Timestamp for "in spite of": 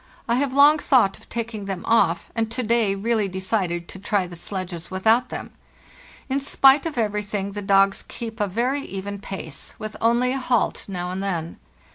6.27-6.97